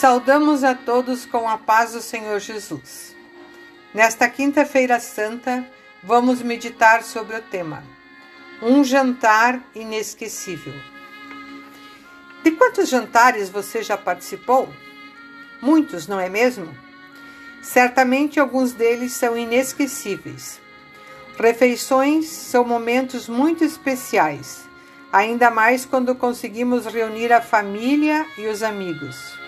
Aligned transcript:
saudamos 0.00 0.64
a 0.64 0.74
todos 0.74 1.26
com 1.26 1.46
a 1.46 1.58
paz 1.58 1.92
do 1.92 2.00
Senhor 2.00 2.40
Jesus. 2.40 3.14
Nesta 3.92 4.30
quinta-feira 4.30 4.98
santa, 4.98 5.62
vamos 6.02 6.40
meditar 6.40 7.02
sobre 7.02 7.36
o 7.36 7.42
tema 7.42 7.84
Um 8.62 8.82
jantar 8.82 9.60
inesquecível. 9.74 10.72
De 12.42 12.50
quantos 12.52 12.88
jantares 12.88 13.50
você 13.50 13.82
já 13.82 13.98
participou? 13.98 14.70
Muitos, 15.60 16.08
não 16.08 16.18
é 16.18 16.30
mesmo? 16.30 16.74
Certamente 17.60 18.40
alguns 18.40 18.72
deles 18.72 19.12
são 19.12 19.36
inesquecíveis. 19.36 20.58
Refeições 21.38 22.26
são 22.26 22.64
momentos 22.64 23.28
muito 23.28 23.62
especiais, 23.62 24.66
ainda 25.12 25.50
mais 25.50 25.84
quando 25.84 26.14
conseguimos 26.14 26.86
reunir 26.86 27.34
a 27.34 27.42
família 27.42 28.24
e 28.38 28.46
os 28.46 28.62
amigos 28.62 29.38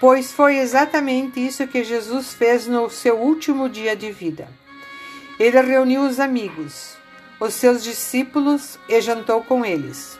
pois 0.00 0.32
foi 0.32 0.56
exatamente 0.56 1.46
isso 1.46 1.66
que 1.66 1.84
Jesus 1.84 2.32
fez 2.32 2.66
no 2.66 2.88
seu 2.88 3.18
último 3.18 3.68
dia 3.68 3.94
de 3.94 4.10
vida. 4.10 4.48
Ele 5.38 5.60
reuniu 5.60 6.02
os 6.02 6.18
amigos, 6.18 6.96
os 7.38 7.52
seus 7.52 7.84
discípulos 7.84 8.78
e 8.88 8.98
jantou 9.02 9.44
com 9.44 9.64
eles. 9.64 10.18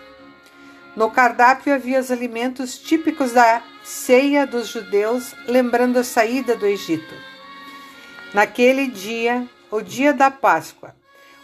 No 0.95 1.11
cardápio 1.11 1.75
havia 1.75 1.99
os 1.99 2.11
alimentos 2.11 2.79
típicos 2.79 3.33
da 3.33 3.63
ceia 3.83 4.47
dos 4.47 4.69
judeus, 4.69 5.35
lembrando 5.47 5.99
a 5.99 6.05
saída 6.05 6.55
do 6.55 6.67
Egito. 6.67 7.15
Naquele 8.35 8.87
dia, 8.87 9.49
o 9.71 9.81
dia 9.81 10.13
da 10.13 10.31
Páscoa, 10.31 10.95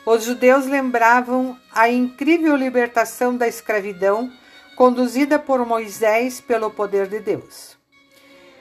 os 0.04 0.24
judeus 0.24 0.66
lembravam 0.66 1.58
a 1.72 1.88
incrível 1.88 2.54
libertação 2.54 3.36
da 3.36 3.48
escravidão 3.48 4.30
conduzida 4.76 5.38
por 5.38 5.64
Moisés 5.64 6.40
pelo 6.40 6.70
poder 6.70 7.08
de 7.08 7.18
Deus. 7.18 7.76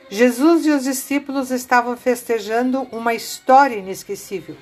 Jesus 0.10 0.66
e 0.66 0.72
os 0.72 0.84
discípulos 0.84 1.50
estavam 1.50 1.98
festejando 1.98 2.84
uma 2.92 3.14
história 3.14 3.76
inesquecível, 3.76 4.56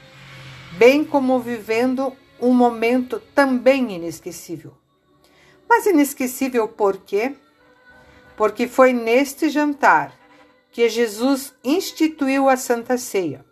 bem 0.77 1.03
como 1.03 1.39
vivendo 1.39 2.15
um 2.39 2.53
momento 2.53 3.19
também 3.35 3.93
inesquecível. 3.93 4.73
Mas 5.67 5.85
inesquecível 5.85 6.67
por 6.67 6.97
quê? 6.97 7.35
Porque 8.37 8.67
foi 8.67 8.93
neste 8.93 9.49
jantar 9.49 10.13
que 10.71 10.87
Jesus 10.89 11.53
instituiu 11.63 12.49
a 12.49 12.57
Santa 12.57 12.97
Ceia. 12.97 13.45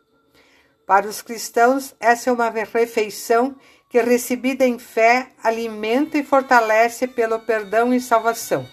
Para 0.86 1.08
os 1.08 1.22
cristãos, 1.22 1.94
essa 2.00 2.30
é 2.30 2.33
uma 2.33 2.50
refeição 2.50 3.55
que, 3.89 4.02
recebida 4.02 4.66
em 4.66 4.80
fé, 4.80 5.30
alimenta 5.44 6.17
e 6.17 6.23
fortalece 6.23 7.08
pelo 7.08 7.39
perdão 7.39 7.94
e 7.94 8.00
salvação. 8.00 8.67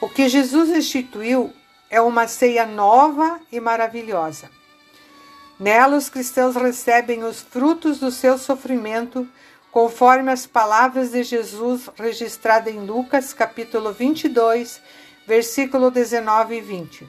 O 0.00 0.08
que 0.08 0.28
Jesus 0.28 0.70
instituiu 0.70 1.52
é 1.90 2.00
uma 2.00 2.26
ceia 2.26 2.66
nova 2.66 3.40
e 3.50 3.60
maravilhosa. 3.60 4.50
Nela, 5.58 5.96
os 5.96 6.08
cristãos 6.08 6.54
recebem 6.54 7.24
os 7.24 7.40
frutos 7.40 7.98
do 7.98 8.10
seu 8.10 8.36
sofrimento, 8.36 9.26
conforme 9.70 10.30
as 10.30 10.46
palavras 10.46 11.12
de 11.12 11.22
Jesus 11.22 11.88
registradas 11.96 12.74
em 12.74 12.80
Lucas, 12.80 13.32
capítulo 13.32 13.92
22, 13.92 14.80
versículo 15.26 15.90
19 15.90 16.56
e 16.56 16.60
20. 16.60 17.08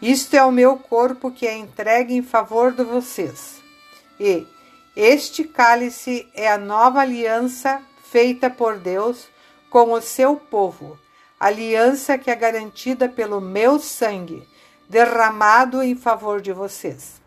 Isto 0.00 0.34
é 0.34 0.44
o 0.44 0.52
meu 0.52 0.76
corpo 0.76 1.30
que 1.30 1.46
é 1.46 1.56
entregue 1.56 2.14
em 2.14 2.22
favor 2.22 2.72
de 2.72 2.82
vocês. 2.82 3.60
E 4.18 4.46
este 4.96 5.44
cálice 5.44 6.26
é 6.34 6.50
a 6.50 6.56
nova 6.56 7.00
aliança 7.00 7.82
feita 8.10 8.48
por 8.48 8.78
Deus 8.78 9.28
com 9.68 9.92
o 9.92 10.00
seu 10.00 10.36
povo 10.36 10.98
aliança 11.40 12.18
que 12.18 12.30
é 12.30 12.36
garantida 12.36 13.08
pelo 13.08 13.40
meu 13.40 13.78
sangue, 13.78 14.46
derramado 14.86 15.82
em 15.82 15.96
favor 15.96 16.42
de 16.42 16.52
vocês. 16.52 17.18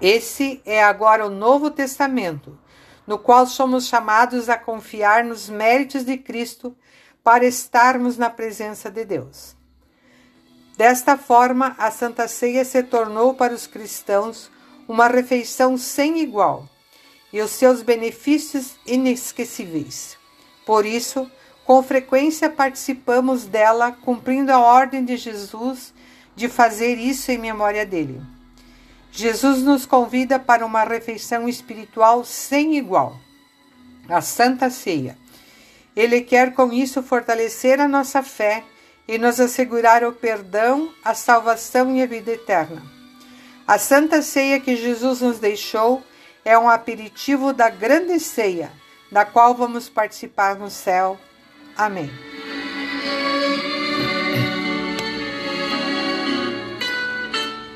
Esse 0.00 0.62
é 0.64 0.84
agora 0.84 1.26
o 1.26 1.30
Novo 1.30 1.68
Testamento, 1.68 2.56
no 3.04 3.18
qual 3.18 3.46
somos 3.46 3.88
chamados 3.88 4.48
a 4.48 4.56
confiar 4.56 5.24
nos 5.24 5.48
méritos 5.48 6.04
de 6.04 6.16
Cristo 6.16 6.76
para 7.24 7.44
estarmos 7.44 8.16
na 8.16 8.30
presença 8.30 8.88
de 8.88 9.04
Deus. 9.04 9.56
Desta 10.76 11.16
forma, 11.16 11.74
a 11.78 11.90
Santa 11.90 12.28
Ceia 12.28 12.64
se 12.64 12.82
tornou 12.82 13.34
para 13.34 13.54
os 13.54 13.66
cristãos 13.66 14.50
uma 14.86 15.08
refeição 15.08 15.76
sem 15.76 16.20
igual 16.20 16.68
e 17.32 17.40
os 17.40 17.50
seus 17.50 17.82
benefícios 17.82 18.76
inesquecíveis. 18.86 20.16
Por 20.64 20.84
isso, 20.84 21.28
com 21.66 21.82
frequência 21.82 22.48
participamos 22.48 23.44
dela, 23.44 23.90
cumprindo 23.90 24.52
a 24.52 24.58
ordem 24.58 25.04
de 25.04 25.16
Jesus 25.16 25.92
de 26.36 26.48
fazer 26.48 26.94
isso 26.94 27.32
em 27.32 27.38
memória 27.38 27.84
dele. 27.84 28.22
Jesus 29.10 29.62
nos 29.62 29.84
convida 29.84 30.38
para 30.38 30.64
uma 30.64 30.84
refeição 30.84 31.48
espiritual 31.48 32.24
sem 32.24 32.76
igual, 32.76 33.18
a 34.08 34.20
Santa 34.20 34.70
Ceia. 34.70 35.18
Ele 35.96 36.20
quer 36.20 36.54
com 36.54 36.72
isso 36.72 37.02
fortalecer 37.02 37.80
a 37.80 37.88
nossa 37.88 38.22
fé 38.22 38.62
e 39.08 39.18
nos 39.18 39.40
assegurar 39.40 40.04
o 40.04 40.12
perdão, 40.12 40.92
a 41.02 41.14
salvação 41.14 41.96
e 41.96 42.02
a 42.02 42.06
vida 42.06 42.30
eterna. 42.30 42.82
A 43.66 43.78
Santa 43.78 44.22
Ceia 44.22 44.60
que 44.60 44.76
Jesus 44.76 45.20
nos 45.20 45.40
deixou 45.40 46.00
é 46.44 46.56
um 46.56 46.68
aperitivo 46.68 47.52
da 47.52 47.68
grande 47.68 48.20
ceia, 48.20 48.70
da 49.10 49.24
qual 49.24 49.52
vamos 49.54 49.88
participar 49.88 50.54
no 50.54 50.70
céu. 50.70 51.18
Amém. 51.76 52.10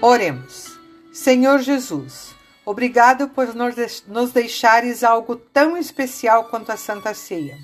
Oremos. 0.00 0.78
Senhor 1.12 1.58
Jesus, 1.58 2.34
obrigado 2.64 3.28
por 3.28 3.48
nos 3.54 4.32
deixares 4.32 5.04
algo 5.04 5.36
tão 5.36 5.76
especial 5.76 6.44
quanto 6.44 6.72
a 6.72 6.76
Santa 6.76 7.12
Ceia. 7.12 7.58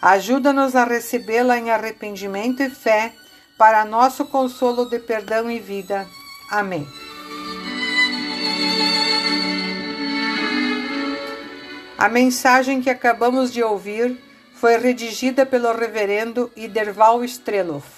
Ajuda-nos 0.00 0.74
a 0.74 0.84
recebê-la 0.84 1.58
em 1.58 1.70
arrependimento 1.70 2.62
e 2.62 2.70
fé 2.70 3.12
para 3.58 3.84
nosso 3.84 4.24
consolo 4.24 4.86
de 4.86 4.98
perdão 4.98 5.50
e 5.50 5.58
vida. 5.58 6.06
Amém. 6.50 6.88
A 11.98 12.08
mensagem 12.08 12.80
que 12.80 12.88
acabamos 12.88 13.52
de 13.52 13.62
ouvir 13.62 14.18
foi 14.60 14.76
redigida 14.76 15.46
pelo 15.46 15.72
reverendo 15.72 16.52
Iderval 16.54 17.24
Streloff 17.24 17.88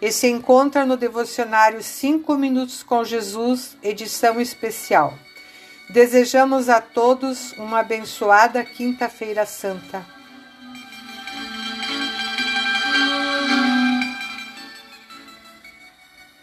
e 0.00 0.10
se 0.10 0.26
encontra 0.26 0.86
no 0.86 0.96
devocionário 0.96 1.82
5 1.82 2.34
Minutos 2.34 2.82
com 2.82 3.04
Jesus, 3.04 3.76
edição 3.82 4.40
especial. 4.40 5.12
Desejamos 5.90 6.70
a 6.70 6.80
todos 6.80 7.52
uma 7.58 7.80
abençoada 7.80 8.64
Quinta-feira 8.64 9.44
Santa. 9.44 10.17